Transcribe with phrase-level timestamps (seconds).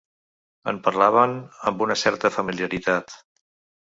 [0.71, 1.35] En parlaven
[1.73, 3.19] amb una certa familiaritat.